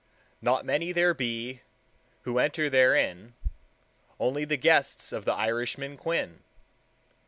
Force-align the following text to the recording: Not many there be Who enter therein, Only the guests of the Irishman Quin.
Not 0.41 0.65
many 0.65 0.91
there 0.91 1.13
be 1.13 1.61
Who 2.23 2.39
enter 2.39 2.71
therein, 2.71 3.35
Only 4.19 4.45
the 4.45 4.57
guests 4.57 5.11
of 5.11 5.25
the 5.25 5.33
Irishman 5.35 5.95
Quin. 5.95 6.41